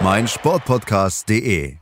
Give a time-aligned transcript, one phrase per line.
[0.00, 1.76] meinsportpodcast.de.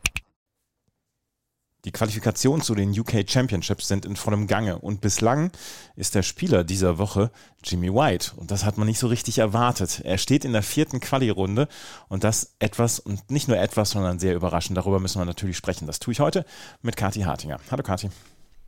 [1.84, 5.50] Die Qualifikationen zu den UK Championships sind in vollem Gange und bislang
[5.96, 7.32] ist der Spieler dieser Woche
[7.64, 10.00] Jimmy White und das hat man nicht so richtig erwartet.
[10.04, 11.66] Er steht in der vierten Quali-Runde
[12.08, 14.76] und das etwas und nicht nur etwas, sondern sehr überraschend.
[14.76, 15.86] Darüber müssen wir natürlich sprechen.
[15.86, 16.44] Das tue ich heute
[16.82, 17.58] mit Kathi Hartinger.
[17.70, 18.10] Hallo Kathi.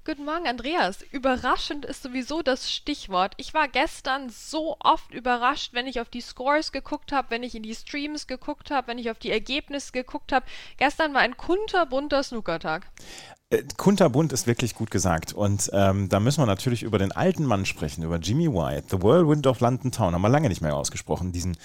[0.07, 0.99] Guten Morgen, Andreas.
[1.13, 3.33] Überraschend ist sowieso das Stichwort.
[3.39, 7.55] Ich war gestern so oft überrascht, wenn ich auf die Scores geguckt habe, wenn ich
[7.55, 10.45] in die Streams geguckt habe, wenn ich auf die Ergebnisse geguckt habe.
[10.77, 12.87] Gestern war ein kunterbunter Snookertag.
[13.49, 15.33] Äh, kunterbunt ist wirklich gut gesagt.
[15.33, 19.03] Und ähm, da müssen wir natürlich über den alten Mann sprechen, über Jimmy White, The
[19.03, 20.13] Whirlwind of London Town.
[20.13, 21.57] Haben wir lange nicht mehr ausgesprochen, diesen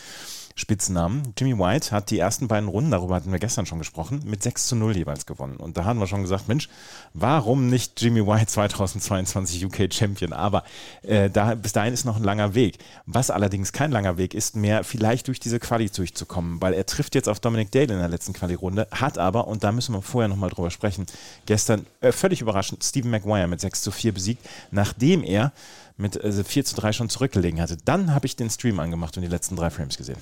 [0.60, 1.34] Spitznamen.
[1.38, 4.68] Jimmy White hat die ersten beiden Runden, darüber hatten wir gestern schon gesprochen, mit 6
[4.68, 5.56] zu 0 jeweils gewonnen.
[5.56, 6.68] Und da haben wir schon gesagt, Mensch,
[7.14, 10.34] warum nicht Jimmy White 2022 UK Champion?
[10.34, 10.64] Aber
[11.02, 12.78] äh, da, bis dahin ist noch ein langer Weg.
[13.06, 17.16] Was allerdings kein langer Weg ist, mehr vielleicht durch diese Quali durchzukommen, weil er trifft
[17.16, 20.28] jetzt auf Dominic Dale in der letzten Quali-Runde, hat aber, und da müssen wir vorher
[20.28, 21.06] nochmal drüber sprechen,
[21.46, 25.54] gestern äh, völlig überraschend Stephen Maguire mit 6 zu 4 besiegt, nachdem er
[25.96, 27.78] mit äh, 4 zu 3 schon zurückgelegen hatte.
[27.86, 30.18] Dann habe ich den Stream angemacht und die letzten drei Frames gesehen.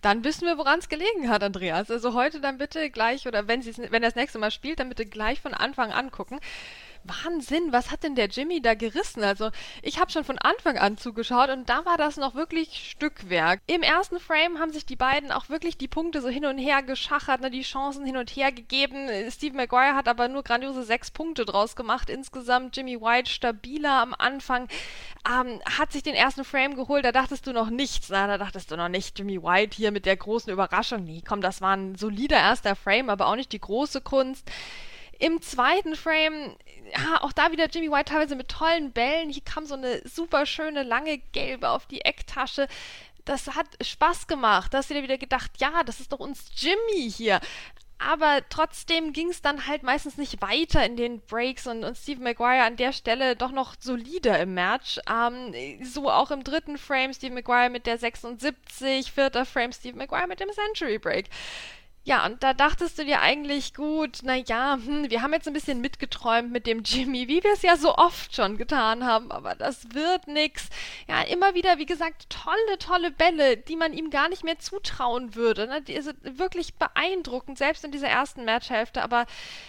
[0.00, 1.90] Dann wissen wir, woran es gelegen hat, Andreas.
[1.90, 5.06] Also heute dann bitte gleich, oder wenn, wenn er das nächste Mal spielt, dann bitte
[5.06, 6.40] gleich von Anfang an gucken.
[7.08, 9.24] Wahnsinn, was hat denn der Jimmy da gerissen?
[9.24, 9.50] Also
[9.82, 13.60] ich habe schon von Anfang an zugeschaut und da war das noch wirklich Stückwerk.
[13.66, 16.82] Im ersten Frame haben sich die beiden auch wirklich die Punkte so hin und her
[16.82, 19.08] geschachert, ne, die Chancen hin und her gegeben.
[19.30, 22.10] Steve Maguire hat aber nur grandiose sechs Punkte draus gemacht.
[22.10, 24.68] Insgesamt Jimmy White stabiler am Anfang,
[25.28, 28.08] ähm, hat sich den ersten Frame geholt, da dachtest du noch nichts.
[28.08, 31.04] Na, da dachtest du noch nicht, Jimmy White hier mit der großen Überraschung.
[31.04, 34.50] Nee, komm, das war ein solider erster Frame, aber auch nicht die große Kunst.
[35.18, 36.56] Im zweiten Frame,
[36.96, 39.30] ja, auch da wieder Jimmy White teilweise mit tollen Bällen.
[39.30, 42.68] Hier kam so eine super schöne lange gelbe auf die Ecktasche.
[43.24, 44.72] Das hat Spaß gemacht.
[44.72, 47.40] Da hast du dir wieder gedacht, ja, das ist doch uns Jimmy hier.
[47.98, 52.22] Aber trotzdem ging es dann halt meistens nicht weiter in den Breaks und, und Steve
[52.22, 55.00] Maguire an der Stelle doch noch solider im Match.
[55.10, 55.52] Ähm,
[55.82, 60.38] so auch im dritten Frame Steve Maguire mit der 76, vierter Frame Steve Maguire mit
[60.38, 61.28] dem Century Break.
[62.08, 65.82] Ja, und da dachtest du dir eigentlich gut, naja, hm, wir haben jetzt ein bisschen
[65.82, 69.92] mitgeträumt mit dem Jimmy, wie wir es ja so oft schon getan haben, aber das
[69.92, 70.70] wird nix.
[71.06, 75.34] Ja, immer wieder, wie gesagt, tolle, tolle Bälle, die man ihm gar nicht mehr zutrauen
[75.34, 75.66] würde.
[75.66, 75.82] Ne?
[75.82, 79.26] Die sind wirklich beeindruckend, selbst in dieser ersten Matchhälfte, aber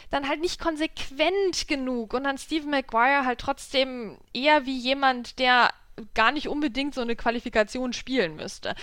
[0.10, 2.14] dann halt nicht konsequent genug.
[2.14, 5.72] Und dann Stephen Maguire halt trotzdem eher wie jemand, der
[6.14, 8.76] gar nicht unbedingt so eine Qualifikation spielen müsste.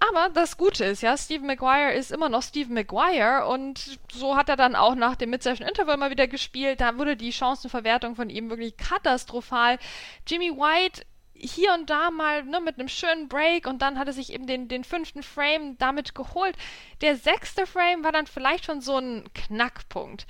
[0.00, 4.48] Aber das Gute ist ja, Steve Maguire ist immer noch Steve Maguire und so hat
[4.48, 6.80] er dann auch nach dem Mid-Session Interval mal wieder gespielt.
[6.80, 9.78] Da wurde die Chancenverwertung von ihm wirklich katastrophal.
[10.26, 11.02] Jimmy White
[11.34, 14.46] hier und da mal ne, mit einem schönen Break und dann hat er sich eben
[14.46, 16.56] den, den fünften Frame damit geholt.
[17.00, 20.26] Der sechste Frame war dann vielleicht schon so ein Knackpunkt.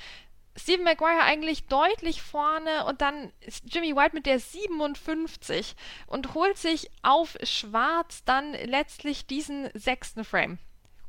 [0.58, 3.32] Stephen Maguire eigentlich deutlich vorne und dann
[3.64, 5.76] Jimmy White mit der 57
[6.06, 10.58] und holt sich auf Schwarz dann letztlich diesen sechsten Frame.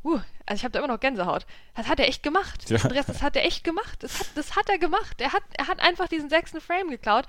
[0.03, 1.45] Uh, also ich habe da immer noch Gänsehaut.
[1.75, 2.69] Das hat er echt gemacht.
[2.69, 2.77] Ja.
[2.81, 4.01] Andreas, das hat er echt gemacht.
[4.01, 5.19] Das hat, das hat er gemacht.
[5.19, 7.25] Er hat, er hat einfach diesen sechsten Frame geklaut.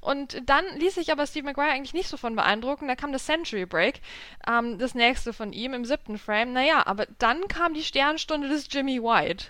[0.00, 2.86] Und dann ließ sich aber Steve Maguire eigentlich nicht so von beeindrucken.
[2.86, 4.00] Da kam das Century Break,
[4.46, 6.52] ähm, das nächste von ihm im siebten Frame.
[6.52, 9.46] Naja, aber dann kam die Sternstunde des Jimmy White.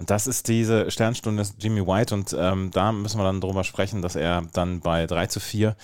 [0.00, 3.64] Und das ist diese Sternstunde des Jimmy White und ähm, da müssen wir dann drüber
[3.64, 5.76] sprechen, dass er dann bei 3 zu 4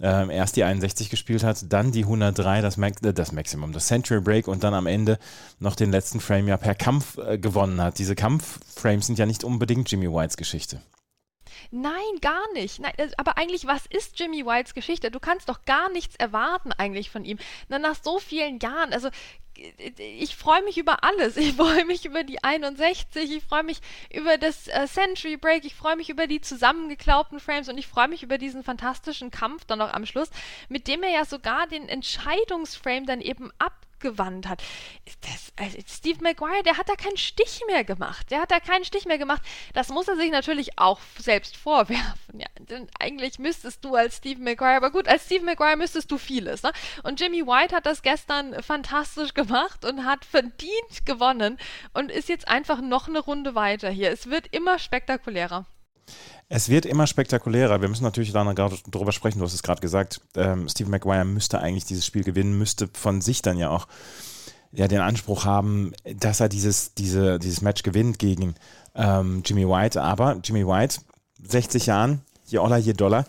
[0.00, 3.86] ähm, erst die 61 gespielt hat, dann die 103, das, Max äh, das Maximum, das
[3.86, 5.18] Century Break und dann am Ende
[5.60, 7.98] noch den letzten Frame ja per Kampf äh, gewonnen hat.
[7.98, 10.82] Diese Kampfframes sind ja nicht unbedingt Jimmy Whites Geschichte.
[11.70, 12.80] Nein, gar nicht.
[12.80, 15.10] Nein, aber eigentlich, was ist Jimmy Whites Geschichte?
[15.10, 17.38] Du kannst doch gar nichts erwarten eigentlich von ihm.
[17.68, 19.08] Na, nach so vielen Jahren, also
[19.56, 21.36] ich freue mich über alles.
[21.36, 23.80] Ich freue mich über die 61, ich freue mich
[24.12, 27.68] über das äh, Century Break, ich freue mich über die zusammengeklaubten Frames.
[27.68, 30.30] Und ich freue mich über diesen fantastischen Kampf dann noch am Schluss,
[30.68, 33.52] mit dem er ja sogar den Entscheidungsframe dann eben
[34.04, 34.62] abgewandt hat.
[35.20, 38.30] Das also Steve Maguire, der hat da keinen Stich mehr gemacht.
[38.30, 39.42] Der hat da keinen Stich mehr gemacht.
[39.72, 42.40] Das muss er sich natürlich auch selbst vorwerfen.
[42.40, 46.18] Ja, denn eigentlich müsstest du als Steve Maguire, aber gut, als Steve Maguire müsstest du
[46.18, 46.62] vieles.
[46.62, 46.72] Ne?
[47.02, 51.58] Und Jimmy White hat das gestern fantastisch gemacht und hat verdient gewonnen
[51.92, 54.10] und ist jetzt einfach noch eine Runde weiter hier.
[54.10, 55.66] Es wird immer spektakulärer.
[56.48, 57.80] Es wird immer spektakulärer.
[57.80, 59.38] Wir müssen natürlich dann gerade darüber sprechen.
[59.38, 60.20] Du hast es gerade gesagt.
[60.36, 63.88] Ähm, Steve Maguire müsste eigentlich dieses Spiel gewinnen, müsste von sich dann ja auch
[64.72, 68.54] ja, den Anspruch haben, dass er dieses, diese, dieses Match gewinnt gegen
[68.94, 70.02] ähm, Jimmy White.
[70.02, 71.00] Aber Jimmy White,
[71.42, 73.24] 60 Jahren, je Oller, je Dollar.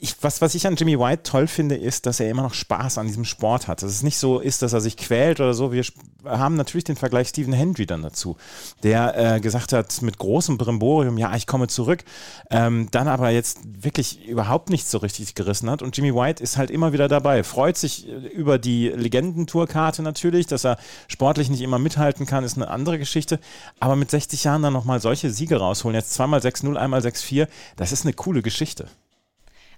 [0.00, 2.98] Ich, was, was ich an Jimmy White toll finde, ist, dass er immer noch Spaß
[2.98, 3.82] an diesem Sport hat.
[3.82, 5.72] Dass es nicht so ist, dass er sich quält oder so.
[5.72, 5.84] Wir
[6.24, 8.36] haben natürlich den Vergleich Stephen Hendry dann dazu,
[8.82, 12.04] der äh, gesagt hat, mit großem Brimborium, ja, ich komme zurück,
[12.50, 15.82] ähm, dann aber jetzt wirklich überhaupt nichts so richtig gerissen hat.
[15.82, 20.46] Und Jimmy White ist halt immer wieder dabei, freut sich äh, über die Legendentourkarte natürlich,
[20.46, 23.38] dass er sportlich nicht immer mithalten kann, ist eine andere Geschichte.
[23.80, 27.92] Aber mit 60 Jahren dann nochmal solche Siege rausholen, jetzt zweimal 6-0, einmal 6-4, das
[27.92, 28.88] ist eine coole Geschichte.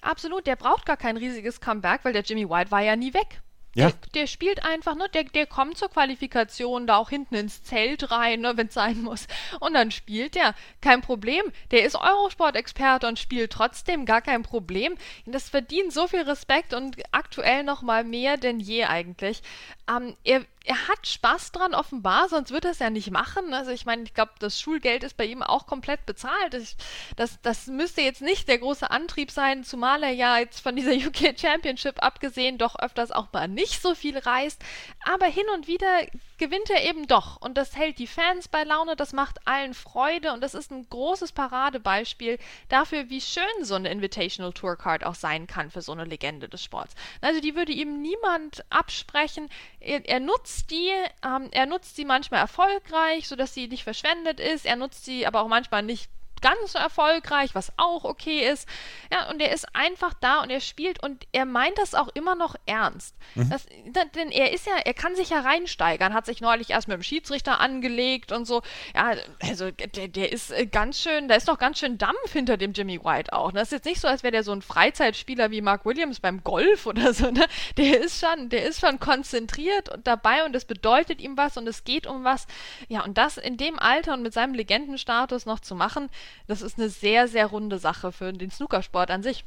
[0.03, 3.41] Absolut, der braucht gar kein riesiges Comeback, weil der Jimmy White war ja nie weg.
[3.75, 3.91] Ja.
[3.91, 5.09] Der, der, spielt einfach, ne?
[5.15, 9.01] Der, der kommt zur Qualifikation da auch hinten ins Zelt rein, ne, wenn es sein
[9.03, 9.29] muss.
[9.61, 10.55] Und dann spielt der.
[10.81, 11.43] Kein Problem.
[11.71, 14.97] Der ist Eurosport-Experte und spielt trotzdem gar kein Problem.
[15.25, 19.43] Das verdient so viel Respekt und aktuell noch mal mehr denn je eigentlich.
[19.89, 23.55] Ähm, er, er hat Spaß dran, offenbar, sonst würde er es ja nicht machen.
[23.55, 26.53] Also ich meine, ich glaube, das Schulgeld ist bei ihm auch komplett bezahlt.
[26.53, 26.77] Das,
[27.17, 30.93] das, das müsste jetzt nicht der große Antrieb sein, zumal er ja jetzt von dieser
[31.07, 34.63] UK Championship abgesehen doch öfters auch mal nicht so viel reist.
[35.05, 37.41] Aber hin und wieder gewinnt er eben doch.
[37.41, 40.89] Und das hält die Fans bei Laune, das macht allen Freude und das ist ein
[40.89, 45.93] großes Paradebeispiel dafür, wie schön so eine Invitational Tour Card auch sein kann für so
[45.93, 46.95] eine Legende des Sports.
[47.21, 49.49] Also die würde ihm niemand absprechen.
[49.81, 50.91] Er, er nutzt die,
[51.25, 54.67] ähm, er nutzt sie manchmal erfolgreich, sodass sie nicht verschwendet ist.
[54.67, 58.69] Er nutzt sie aber auch manchmal nicht ganz so erfolgreich, was auch okay ist.
[59.13, 62.35] Ja, und er ist einfach da und er spielt und er meint das auch immer
[62.35, 63.15] noch ernst.
[63.35, 63.51] Mhm.
[63.51, 63.67] Das,
[64.15, 67.03] denn er ist ja, er kann sich ja reinsteigern, hat sich neulich erst mit dem
[67.03, 68.63] Schiedsrichter angelegt und so.
[68.95, 72.57] Ja, also der, der ist äh, ganz schön, da ist noch ganz schön Dampf hinter
[72.57, 73.53] dem Jimmy White auch.
[73.53, 76.43] Das ist jetzt nicht so, als wäre der so ein Freizeitspieler wie Mark Williams beim
[76.45, 77.31] Golf oder so.
[77.31, 77.47] Ne?
[77.77, 81.67] Der ist schon, der ist schon konzentriert und dabei und es bedeutet ihm was und
[81.67, 82.47] es geht um was.
[82.89, 86.09] Ja, und das in dem Alter und mit seinem Legendenstatus noch zu machen,
[86.47, 89.45] das ist eine sehr, sehr runde Sache für den Snookersport an sich.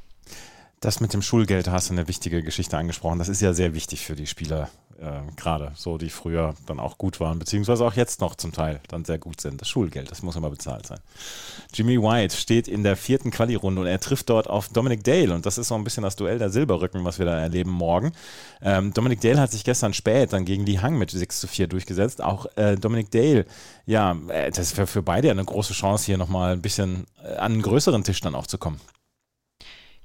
[0.83, 3.17] Das mit dem Schulgeld hast du eine wichtige Geschichte angesprochen.
[3.17, 4.67] Das ist ja sehr wichtig für die Spieler,
[4.99, 8.81] äh, gerade so, die früher dann auch gut waren, beziehungsweise auch jetzt noch zum Teil
[8.89, 9.61] dann sehr gut sind.
[9.61, 10.99] Das Schulgeld, das muss immer bezahlt sein.
[11.73, 15.45] Jimmy White steht in der vierten Quali-Runde und er trifft dort auf Dominic Dale und
[15.45, 18.11] das ist so ein bisschen das Duell der Silberrücken, was wir da erleben morgen.
[18.61, 21.67] Ähm, Dominic Dale hat sich gestern spät dann gegen Lee Hang mit 6 zu 4
[21.67, 22.21] durchgesetzt.
[22.21, 23.45] Auch äh, Dominic Dale,
[23.85, 27.61] ja, äh, das ist für, beide eine große Chance, hier nochmal ein bisschen an einen
[27.61, 28.81] größeren Tisch dann auch zu kommen.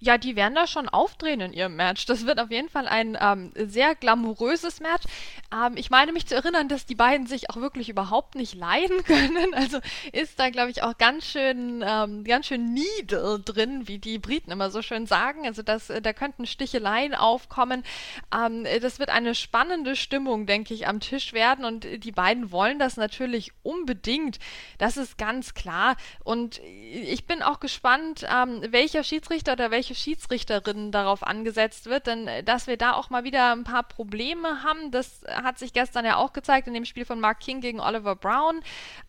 [0.01, 2.07] Ja, die werden da schon aufdrehen in ihrem Match.
[2.07, 5.05] Das wird auf jeden Fall ein ähm, sehr glamouröses Match.
[5.53, 9.03] Ähm, ich meine mich zu erinnern, dass die beiden sich auch wirklich überhaupt nicht leiden
[9.05, 9.55] können.
[9.55, 9.81] Also
[10.13, 14.53] ist da, glaube ich, auch ganz schön, ähm, ganz schön Needle drin, wie die Briten
[14.53, 15.47] immer so schön sagen.
[15.47, 17.83] Also das, äh, da könnten Sticheleien aufkommen.
[18.33, 21.65] Ähm, das wird eine spannende Stimmung, denke ich, am Tisch werden.
[21.65, 24.39] Und die beiden wollen das natürlich unbedingt.
[24.79, 25.97] Das ist ganz klar.
[26.23, 26.61] Und
[26.93, 32.29] ich bin auch gespannt, ähm, welcher Schiedsrichter oder welche welche Schiedsrichterin darauf angesetzt wird, denn
[32.29, 36.05] äh, dass wir da auch mal wieder ein paar Probleme haben, das hat sich gestern
[36.05, 38.61] ja auch gezeigt in dem Spiel von Mark King gegen Oliver Brown,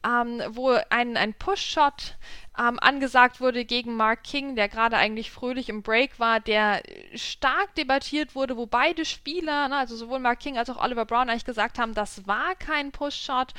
[0.05, 2.15] ähm, wo ein, ein Push-Shot
[2.59, 6.83] ähm, angesagt wurde gegen Mark King, der gerade eigentlich fröhlich im Break war, der
[7.15, 11.29] stark debattiert wurde, wo beide Spieler, ne, also sowohl Mark King als auch Oliver Brown
[11.29, 13.53] eigentlich gesagt haben, das war kein Push-Shot,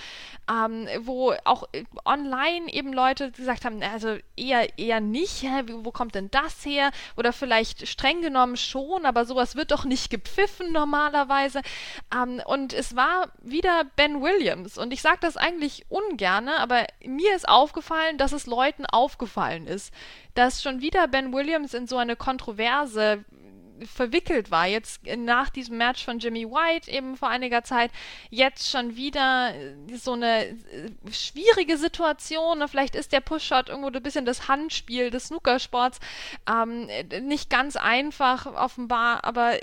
[0.51, 5.93] ähm, wo auch äh, online eben Leute gesagt haben, also eher, eher nicht, hä, wo
[5.93, 6.91] kommt denn das her?
[7.17, 11.63] Oder vielleicht streng genommen schon, aber sowas wird doch nicht gepfiffen normalerweise.
[12.15, 17.35] Ähm, und es war wieder Ben Williams und ich sage das eigentlich ungerne, aber mir
[17.35, 19.93] ist aufgefallen, dass es Leuten aufgefallen ist,
[20.35, 23.25] dass schon wieder Ben Williams in so eine Kontroverse
[23.87, 24.67] verwickelt war.
[24.67, 27.91] Jetzt nach diesem Match von Jimmy White eben vor einiger Zeit,
[28.31, 29.53] jetzt schon wieder
[29.95, 30.57] so eine äh,
[31.11, 32.67] schwierige Situation.
[32.69, 36.01] Vielleicht ist der Push-Shot irgendwo ein bisschen das Handspiel des Snookersports.
[36.49, 36.89] Ähm,
[37.23, 39.59] nicht ganz einfach offenbar, aber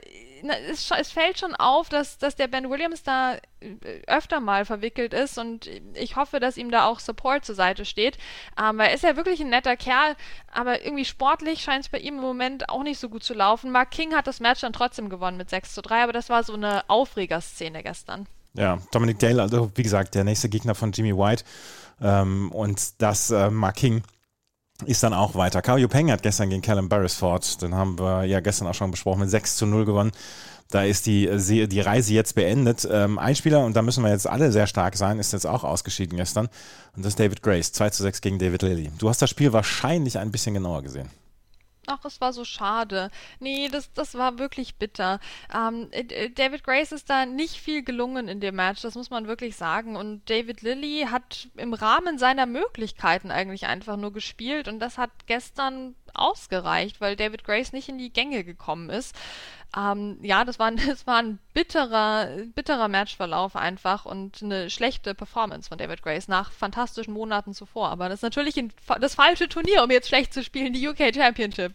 [0.70, 5.14] es, es, fällt schon auf, dass, dass der Ben Williams da äh, öfter mal verwickelt
[5.14, 8.18] ist und ich hoffe, dass ihm da auch Support zur Seite steht.
[8.62, 10.16] Ähm, er ist ja wirklich ein netter Kerl,
[10.52, 13.72] aber irgendwie sportlich scheint es bei ihm im Moment auch nicht so gut zu laufen.
[13.72, 16.44] Mark King hat das Match dann trotzdem gewonnen mit 6 zu 3, aber das war
[16.44, 18.28] so eine Aufregerszene gestern.
[18.54, 21.44] Ja, Dominic Dale, also wie gesagt, der nächste Gegner von Jimmy White.
[22.02, 24.04] Ähm, und das äh, Mark King
[24.86, 25.62] ist dann auch weiter.
[25.62, 29.22] Kyle Peng hat gestern gegen Callum Beresford, den haben wir ja gestern auch schon besprochen,
[29.22, 30.12] mit 6 zu 0 gewonnen.
[30.70, 32.88] Da ist die, äh, die Reise jetzt beendet.
[32.92, 35.64] Ähm, ein Spieler, und da müssen wir jetzt alle sehr stark sein, ist jetzt auch
[35.64, 36.48] ausgeschieden gestern.
[36.96, 37.72] Und das ist David Grace.
[37.72, 38.92] 2 zu 6 gegen David Lilly.
[38.98, 41.10] Du hast das Spiel wahrscheinlich ein bisschen genauer gesehen.
[41.90, 43.10] Ach, es war so schade.
[43.40, 45.22] Nee, das, das war wirklich bitter.
[45.56, 49.28] Ähm, äh, David Grace ist da nicht viel gelungen in dem Match, das muss man
[49.28, 49.96] wirklich sagen.
[49.96, 55.12] Und David Lilly hat im Rahmen seiner Möglichkeiten eigentlich einfach nur gespielt und das hat
[55.28, 59.16] gestern ausgereicht, weil David Grace nicht in die Gänge gekommen ist.
[59.76, 65.70] Ähm, ja, das war, das war ein bitterer, bitterer Matchverlauf einfach und eine schlechte Performance
[65.70, 67.90] von David Grace nach fantastischen Monaten zuvor.
[67.90, 71.14] Aber das ist natürlich ein, das falsche Turnier, um jetzt schlecht zu spielen, die UK
[71.14, 71.74] Championship.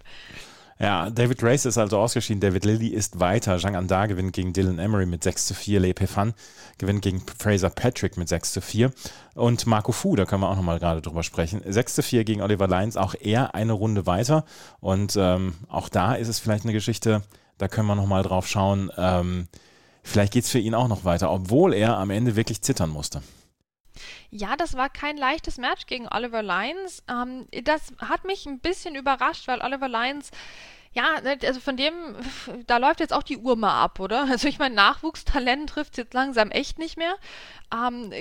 [0.83, 2.41] Ja, David Grace ist also ausgeschieden.
[2.41, 3.57] David Lilly ist weiter.
[3.59, 5.79] Zhang Anda gewinnt gegen Dylan Emery mit 6 zu 4.
[5.79, 6.35] Lei Pefan
[6.79, 8.91] gewinnt gegen Fraser Patrick mit 6 zu 4.
[9.35, 11.63] Und Marco Fu, da können wir auch nochmal gerade drüber sprechen.
[11.65, 14.45] 6 zu 4 gegen Oliver Lyons, auch er eine Runde weiter.
[14.81, 17.23] Und ähm, auch da ist es vielleicht eine Geschichte,
[17.59, 18.91] da können wir nochmal drauf schauen.
[18.97, 19.49] Ähm,
[20.03, 23.23] vielleicht geht es für ihn auch noch weiter, obwohl er am Ende wirklich zittern musste.
[24.31, 27.03] Ja, das war kein leichtes Match gegen Oliver Lyons.
[27.09, 30.31] Ähm, das hat mich ein bisschen überrascht, weil Oliver Lyons
[30.95, 31.93] ja, ne, also von dem,
[32.67, 34.27] da läuft jetzt auch die Uhr mal ab, oder?
[34.33, 37.15] Also ich meine, Nachwuchstalent trifft jetzt langsam echt nicht mehr.
[37.73, 38.13] Ähm,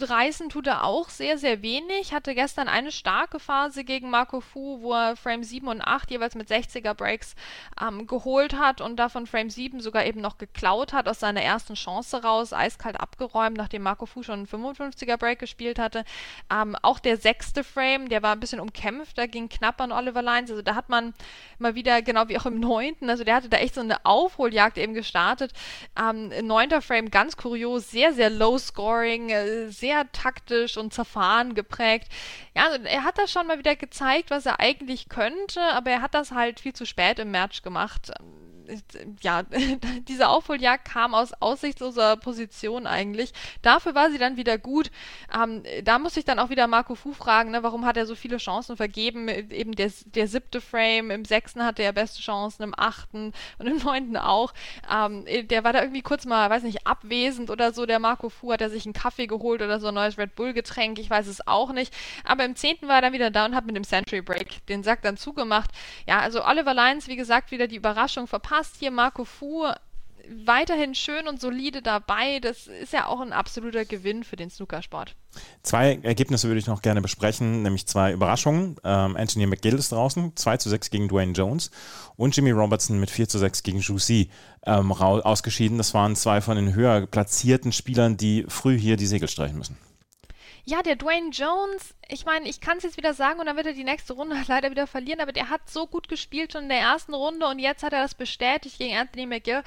[0.00, 2.12] reißen tut er auch sehr, sehr wenig.
[2.12, 6.34] Hatte gestern eine starke Phase gegen Marco Fu, wo er Frame 7 und 8 jeweils
[6.34, 7.34] mit 60er Breaks
[7.80, 11.74] ähm, geholt hat und davon Frame 7 sogar eben noch geklaut hat aus seiner ersten
[11.74, 16.04] Chance raus, eiskalt abgeräumt, nachdem Marco Fu schon einen 55er Break gespielt hatte.
[16.52, 20.22] Ähm, auch der sechste Frame, der war ein bisschen umkämpft, da ging knapp an Oliver
[20.22, 20.50] Lyons.
[20.50, 21.14] Also da hat man
[21.58, 24.78] mal wieder, genau wie auch im neunten, also der hatte da echt so eine Aufholjagd
[24.78, 25.52] eben gestartet.
[25.96, 32.08] Ähm, neunter Frame, ganz kurios, sehr, sehr low Scoring, äh, sehr taktisch und zerfahren geprägt.
[32.56, 36.02] Ja, also er hat das schon mal wieder gezeigt, was er eigentlich könnte, aber er
[36.02, 38.10] hat das halt viel zu spät im Match gemacht
[39.22, 39.42] ja,
[40.08, 43.32] diese Aufholjagd kam aus aussichtsloser Position eigentlich.
[43.62, 44.90] Dafür war sie dann wieder gut.
[45.34, 48.14] Ähm, da muss ich dann auch wieder Marco Fu fragen, ne, warum hat er so
[48.14, 49.28] viele Chancen vergeben?
[49.28, 53.78] Eben der, der siebte Frame, im sechsten hatte er beste Chancen, im achten und im
[53.78, 54.52] neunten auch.
[54.90, 57.86] Ähm, der war da irgendwie kurz mal, weiß nicht, abwesend oder so.
[57.86, 60.52] Der Marco Fu hat er sich einen Kaffee geholt oder so ein neues Red Bull
[60.52, 61.94] Getränk, ich weiß es auch nicht.
[62.24, 64.82] Aber im zehnten war er dann wieder da und hat mit dem Century Break den
[64.82, 65.70] Sack dann zugemacht.
[66.06, 69.66] Ja, also Oliver Lyons, wie gesagt, wieder die Überraschung verpasst hast hier Marco Fu
[70.44, 72.40] weiterhin schön und solide dabei.
[72.40, 75.14] Das ist ja auch ein absoluter Gewinn für den Snookersport.
[75.62, 78.76] Zwei Ergebnisse würde ich noch gerne besprechen, nämlich zwei Überraschungen.
[78.84, 81.70] Ähm, Anthony McGill ist draußen, 2 zu 6 gegen Dwayne Jones
[82.16, 84.28] und Jimmy Robertson mit 4 zu 6 gegen Xi
[84.66, 85.78] ähm, ausgeschieden.
[85.78, 89.78] Das waren zwei von den höher platzierten Spielern, die früh hier die Segel streichen müssen.
[90.70, 93.68] Ja, der Dwayne Jones, ich meine, ich kann es jetzt wieder sagen und dann wird
[93.68, 96.68] er die nächste Runde leider wieder verlieren, aber der hat so gut gespielt schon in
[96.68, 99.62] der ersten Runde und jetzt hat er das bestätigt gegen Anthony McGill.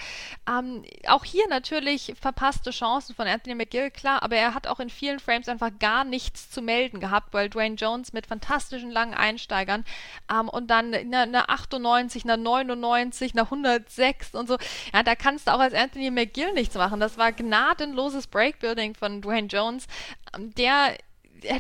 [0.48, 4.91] Ähm, auch hier natürlich verpasste Chancen von Anthony McGill, klar, aber er hat auch in
[4.91, 9.86] vielen Frames einfach gar nichts zu melden gehabt, weil Dwayne Jones mit fantastischen langen Einsteigern
[10.31, 14.60] ähm, und dann eine, eine 98, eine 99, eine 106 und so,
[14.93, 17.00] ja, da kannst du auch als Anthony McGill nichts machen.
[17.00, 19.88] Das war gnadenloses Breakbuilding von Dwayne Jones,
[20.36, 20.90] ähm, der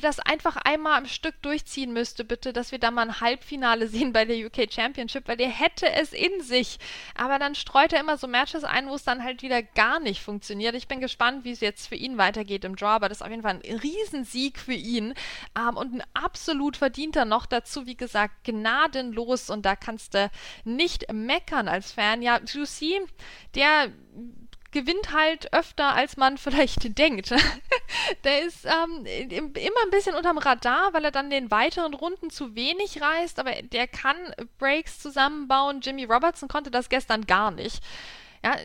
[0.01, 4.13] das einfach einmal am Stück durchziehen müsste, bitte, dass wir da mal ein Halbfinale sehen
[4.13, 6.79] bei der UK Championship, weil der hätte es in sich.
[7.15, 10.21] Aber dann streut er immer so Matches ein, wo es dann halt wieder gar nicht
[10.21, 10.75] funktioniert.
[10.75, 13.29] Ich bin gespannt, wie es jetzt für ihn weitergeht im Draw, aber das ist auf
[13.29, 15.13] jeden Fall ein Riesensieg für ihn
[15.57, 20.29] ähm, und ein absolut verdienter noch dazu, wie gesagt, gnadenlos und da kannst du
[20.63, 22.21] nicht meckern als Fan.
[22.21, 23.01] Ja, Juicy,
[23.55, 23.91] der
[24.71, 27.31] gewinnt halt öfter, als man vielleicht denkt.
[28.23, 32.55] der ist ähm, immer ein bisschen unterm Radar, weil er dann den weiteren Runden zu
[32.55, 34.17] wenig reißt, aber der kann
[34.57, 35.81] Breaks zusammenbauen.
[35.81, 37.81] Jimmy Robertson konnte das gestern gar nicht.
[38.43, 38.55] Ja,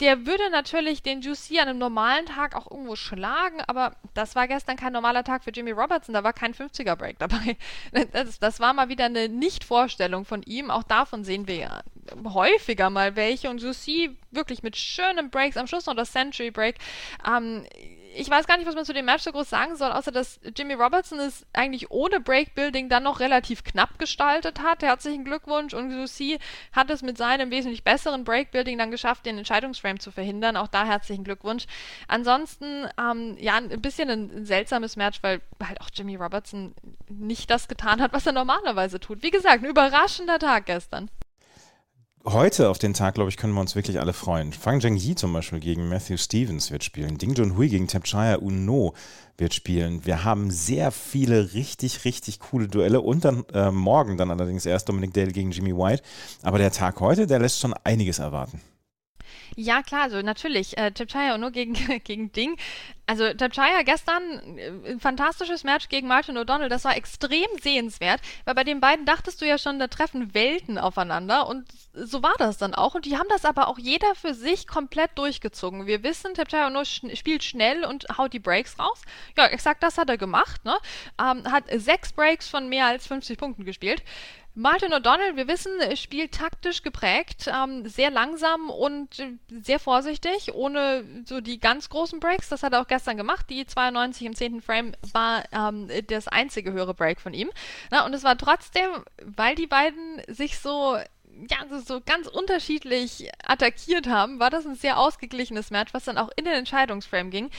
[0.00, 4.46] der würde natürlich den Juicy an einem normalen Tag auch irgendwo schlagen, aber das war
[4.46, 7.56] gestern kein normaler Tag für Jimmy Robertson, da war kein 50er Break dabei.
[8.12, 11.82] Das, das war mal wieder eine Nicht-Vorstellung von ihm, auch davon sehen wir ja
[12.24, 16.76] häufiger mal welche und Juicy wirklich mit schönen Breaks, am Schluss noch das Century Break.
[17.26, 17.66] Ähm,
[18.16, 20.40] ich weiß gar nicht, was man zu dem Match so groß sagen soll, außer dass
[20.56, 24.82] Jimmy Robertson es eigentlich ohne Breakbuilding dann noch relativ knapp gestaltet hat.
[24.82, 26.38] Herzlichen Glückwunsch und Lucy
[26.72, 30.56] hat es mit seinem wesentlich besseren Breakbuilding dann geschafft, den Entscheidungsframe zu verhindern.
[30.56, 31.66] Auch da herzlichen Glückwunsch.
[32.08, 36.74] Ansonsten, ähm, ja, ein bisschen ein seltsames Match, weil halt auch Jimmy Robertson
[37.08, 39.22] nicht das getan hat, was er normalerweise tut.
[39.22, 41.10] Wie gesagt, ein überraschender Tag gestern
[42.24, 44.52] heute auf den Tag, glaube ich, können wir uns wirklich alle freuen.
[44.52, 47.18] Fang Zhengyi zum Beispiel gegen Matthew Stevens wird spielen.
[47.18, 48.94] Ding Junhui gegen Tapchaya Uno
[49.36, 50.04] wird spielen.
[50.04, 54.88] Wir haben sehr viele richtig, richtig coole Duelle und dann äh, morgen dann allerdings erst
[54.88, 56.02] Dominic Dale gegen Jimmy White.
[56.42, 58.60] Aber der Tag heute, der lässt schon einiges erwarten.
[59.56, 60.76] Ja, klar, also natürlich.
[60.78, 61.74] Äh, Chipchaya nur gegen,
[62.04, 62.56] gegen Ding.
[63.06, 66.68] Also Chipchaya gestern äh, ein fantastisches Match gegen Martin O'Donnell.
[66.68, 70.78] Das war extrem sehenswert, weil bei den beiden dachtest du ja schon, da treffen Welten
[70.78, 72.94] aufeinander und so war das dann auch.
[72.94, 75.86] Und die haben das aber auch jeder für sich komplett durchgezogen.
[75.86, 79.02] Wir wissen, Chipchaya nur sch spielt schnell und haut die Breaks raus.
[79.36, 80.64] Ja, exakt das hat er gemacht.
[80.64, 80.76] Ne?
[81.20, 84.02] Ähm, hat sechs Breaks von mehr als 50 Punkten gespielt.
[84.56, 91.04] Martin O'Donnell, wir wissen, spielt taktisch geprägt, ähm, sehr langsam und äh, sehr vorsichtig, ohne
[91.24, 92.50] so die ganz großen Breaks.
[92.50, 93.46] Das hat er auch gestern gemacht.
[93.50, 94.62] Die 92 im 10.
[94.62, 97.50] Frame war ähm, das einzige höhere Break von ihm.
[97.90, 98.90] Na, und es war trotzdem,
[99.24, 100.98] weil die beiden sich so
[101.50, 106.30] ja, so ganz unterschiedlich attackiert haben, war das ein sehr ausgeglichenes Match, was dann auch
[106.36, 107.50] in den Entscheidungsframe ging.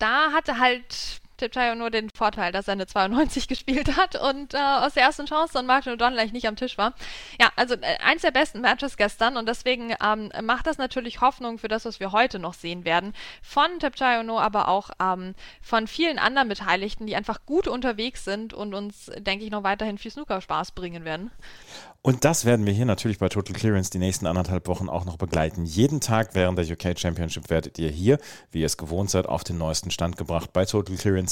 [0.00, 4.58] Da hatte halt Tipchayo nur den Vorteil, dass er eine 92 gespielt hat und äh,
[4.58, 6.94] aus der ersten Chance dann Martin O'Donnell nicht am Tisch war.
[7.40, 11.58] Ja, also äh, eins der besten Matches gestern und deswegen ähm, macht das natürlich Hoffnung
[11.58, 13.12] für das, was wir heute noch sehen werden.
[13.42, 18.54] Von Tipchayo No, aber auch ähm, von vielen anderen Beteiligten, die einfach gut unterwegs sind
[18.54, 21.30] und uns, denke ich, noch weiterhin viel Snooker-Spaß bringen werden.
[22.04, 25.16] Und das werden wir hier natürlich bei Total Clearance die nächsten anderthalb Wochen auch noch
[25.16, 25.64] begleiten.
[25.64, 28.18] Jeden Tag während der UK Championship werdet ihr hier,
[28.50, 31.31] wie ihr es gewohnt seid, auf den neuesten Stand gebracht bei Total Clearance